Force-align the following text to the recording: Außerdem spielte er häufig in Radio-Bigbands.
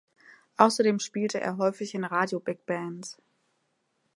Außerdem 0.57 0.97
spielte 0.97 1.39
er 1.39 1.57
häufig 1.57 1.93
in 1.93 2.03
Radio-Bigbands. 2.05 3.21